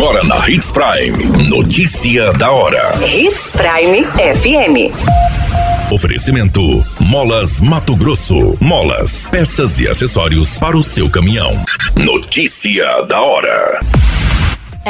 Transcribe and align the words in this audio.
Agora 0.00 0.24
na 0.24 0.48
Hits 0.48 0.70
Prime. 0.70 1.46
Notícia 1.46 2.32
da 2.32 2.50
hora. 2.50 2.90
Hits 3.06 3.52
Prime 3.52 4.02
FM. 4.06 5.92
Oferecimento: 5.92 6.82
Molas 6.98 7.60
Mato 7.60 7.94
Grosso. 7.94 8.56
Molas, 8.58 9.26
peças 9.26 9.78
e 9.78 9.86
acessórios 9.86 10.56
para 10.56 10.74
o 10.74 10.82
seu 10.82 11.10
caminhão. 11.10 11.50
Notícia 11.94 13.02
da 13.02 13.20
hora. 13.20 13.78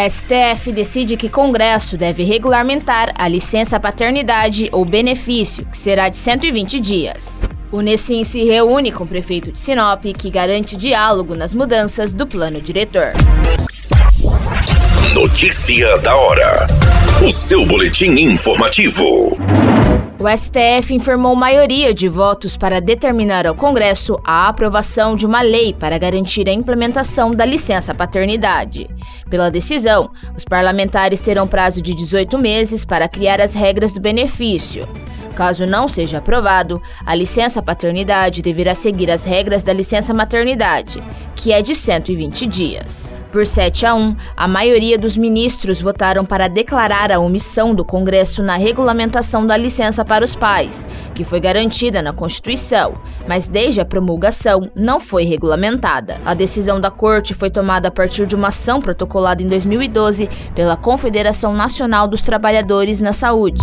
STF 0.09 0.71
decide 0.71 1.17
que 1.17 1.29
Congresso 1.29 1.97
deve 1.97 2.23
regulamentar 2.23 3.13
a 3.19 3.27
licença 3.27 3.81
paternidade 3.81 4.69
ou 4.71 4.85
benefício, 4.85 5.65
que 5.65 5.77
será 5.77 6.09
de 6.09 6.19
120 6.19 6.79
dias. 6.79 7.43
O 7.73 7.81
Nessim 7.81 8.23
se 8.23 8.45
reúne 8.45 8.93
com 8.93 9.03
o 9.03 9.09
prefeito 9.09 9.51
de 9.51 9.59
Sinop, 9.59 10.05
que 10.17 10.31
garante 10.31 10.77
diálogo 10.77 11.35
nas 11.35 11.53
mudanças 11.53 12.13
do 12.13 12.29
plano 12.29 12.61
diretor. 12.61 13.13
Notícia 15.09 15.99
da 15.99 16.15
hora. 16.15 16.69
O 17.27 17.33
seu 17.33 17.67
boletim 17.67 18.13
informativo. 18.13 19.37
O 20.17 20.29
STF 20.37 20.95
informou 20.95 21.35
maioria 21.35 21.93
de 21.93 22.07
votos 22.07 22.57
para 22.57 22.81
determinar 22.81 23.45
ao 23.45 23.55
Congresso 23.57 24.21
a 24.23 24.47
aprovação 24.47 25.17
de 25.17 25.27
uma 25.27 25.41
lei 25.41 25.75
para 25.75 25.99
garantir 25.99 26.49
a 26.49 26.53
implementação 26.53 27.33
da 27.33 27.45
licença 27.45 27.93
paternidade. 27.93 28.89
Pela 29.29 29.51
decisão, 29.51 30.13
os 30.37 30.45
parlamentares 30.45 31.21
terão 31.21 31.49
prazo 31.49 31.83
de 31.83 31.93
18 31.93 32.39
meses 32.39 32.85
para 32.85 33.09
criar 33.09 33.41
as 33.41 33.55
regras 33.55 33.91
do 33.91 34.01
benefício. 34.01 34.87
Caso 35.41 35.65
não 35.65 35.89
seja 35.89 36.19
aprovado, 36.19 36.83
a 37.07 37.15
licença 37.15 37.63
paternidade 37.63 38.43
deverá 38.43 38.75
seguir 38.75 39.11
as 39.11 39.25
regras 39.25 39.63
da 39.63 39.73
licença 39.73 40.13
maternidade, 40.13 41.03
que 41.35 41.51
é 41.51 41.63
de 41.63 41.75
120 41.75 42.47
dias. 42.47 43.17
Por 43.33 43.47
7 43.47 43.87
a 43.87 43.95
1, 43.95 44.17
a 44.37 44.47
maioria 44.47 44.99
dos 44.99 45.17
ministros 45.17 45.81
votaram 45.81 46.27
para 46.27 46.47
declarar 46.47 47.11
a 47.11 47.19
omissão 47.19 47.75
do 47.75 47.87
Congresso 47.87 48.43
na 48.43 48.57
regulamentação 48.57 49.47
da 49.47 49.57
licença 49.57 50.05
para 50.05 50.23
os 50.23 50.37
pais, 50.37 50.87
que 51.15 51.25
foi 51.25 51.41
garantida 51.41 52.03
na 52.03 52.13
Constituição, 52.13 53.01
mas 53.27 53.49
desde 53.49 53.81
a 53.81 53.85
promulgação 53.87 54.71
não 54.75 55.01
foi 55.01 55.25
regulamentada. 55.25 56.21
A 56.23 56.35
decisão 56.35 56.79
da 56.79 56.91
Corte 56.91 57.33
foi 57.33 57.49
tomada 57.49 57.89
a 57.89 57.91
partir 57.91 58.27
de 58.27 58.37
uma 58.37 58.49
ação 58.49 58.79
protocolada 58.79 59.43
em 59.43 59.47
2012 59.47 60.29
pela 60.55 60.77
Confederação 60.77 61.55
Nacional 61.55 62.07
dos 62.07 62.21
Trabalhadores 62.21 63.01
na 63.01 63.15
Saúde. 63.15 63.63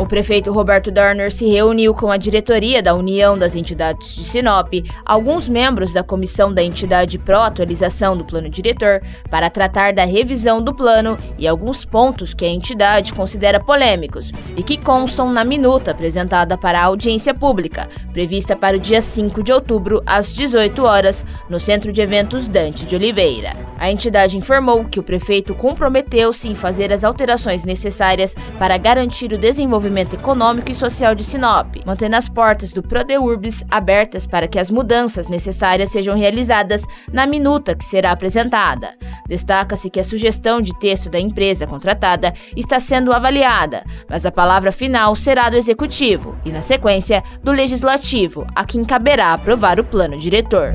O 0.00 0.06
prefeito 0.06 0.50
Roberto 0.50 0.90
Dorner 0.90 1.30
se 1.30 1.46
reuniu 1.46 1.92
com 1.92 2.10
a 2.10 2.16
diretoria 2.16 2.82
da 2.82 2.94
União 2.94 3.36
das 3.38 3.54
Entidades 3.54 4.14
de 4.14 4.24
Sinop, 4.24 4.72
alguns 5.04 5.46
membros 5.46 5.92
da 5.92 6.02
comissão 6.02 6.54
da 6.54 6.62
entidade 6.62 7.18
pró-atualização 7.18 8.16
do 8.16 8.24
plano 8.24 8.48
diretor, 8.48 9.02
para 9.30 9.50
tratar 9.50 9.92
da 9.92 10.06
revisão 10.06 10.62
do 10.62 10.72
plano 10.72 11.18
e 11.38 11.46
alguns 11.46 11.84
pontos 11.84 12.32
que 12.32 12.46
a 12.46 12.48
entidade 12.48 13.12
considera 13.12 13.60
polêmicos 13.60 14.32
e 14.56 14.62
que 14.62 14.78
constam 14.78 15.30
na 15.30 15.44
minuta 15.44 15.90
apresentada 15.90 16.56
para 16.56 16.80
a 16.80 16.84
audiência 16.84 17.34
pública, 17.34 17.86
prevista 18.10 18.56
para 18.56 18.78
o 18.78 18.80
dia 18.80 19.02
5 19.02 19.42
de 19.42 19.52
outubro, 19.52 20.02
às 20.06 20.32
18 20.34 20.82
horas, 20.82 21.26
no 21.46 21.60
Centro 21.60 21.92
de 21.92 22.00
Eventos 22.00 22.48
Dante 22.48 22.86
de 22.86 22.96
Oliveira. 22.96 23.54
A 23.78 23.90
entidade 23.90 24.38
informou 24.38 24.86
que 24.86 24.98
o 24.98 25.02
prefeito 25.02 25.54
comprometeu-se 25.54 26.48
em 26.48 26.54
fazer 26.54 26.90
as 26.90 27.04
alterações 27.04 27.64
necessárias 27.64 28.34
para 28.58 28.78
garantir 28.78 29.32
o 29.32 29.38
desenvolvimento 29.38 29.89
desenvolvimento 29.90 30.14
econômico 30.14 30.70
e 30.70 30.74
social 30.74 31.14
de 31.14 31.24
Sinop, 31.24 31.76
mantendo 31.84 32.16
as 32.16 32.28
portas 32.28 32.72
do 32.72 32.82
Prodeurbis 32.82 33.64
abertas 33.70 34.26
para 34.26 34.46
que 34.46 34.58
as 34.58 34.70
mudanças 34.70 35.28
necessárias 35.28 35.90
sejam 35.90 36.16
realizadas 36.16 36.82
na 37.12 37.26
minuta 37.26 37.74
que 37.74 37.84
será 37.84 38.12
apresentada. 38.12 38.94
Destaca-se 39.28 39.90
que 39.90 40.00
a 40.00 40.04
sugestão 40.04 40.60
de 40.60 40.78
texto 40.78 41.10
da 41.10 41.18
empresa 41.18 41.66
contratada 41.66 42.32
está 42.56 42.78
sendo 42.78 43.12
avaliada, 43.12 43.84
mas 44.08 44.24
a 44.24 44.30
palavra 44.30 44.70
final 44.72 45.14
será 45.14 45.50
do 45.50 45.56
executivo 45.56 46.36
e, 46.44 46.52
na 46.52 46.62
sequência, 46.62 47.22
do 47.42 47.50
legislativo, 47.50 48.46
a 48.54 48.64
quem 48.64 48.84
caberá 48.84 49.32
aprovar 49.32 49.80
o 49.80 49.84
plano 49.84 50.16
diretor. 50.16 50.74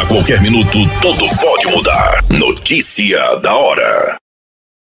A 0.00 0.06
qualquer 0.06 0.42
minuto, 0.42 0.78
tudo 1.00 1.26
pode 1.40 1.68
mudar. 1.68 2.22
Notícia 2.28 3.36
da 3.36 3.54
hora. 3.54 4.21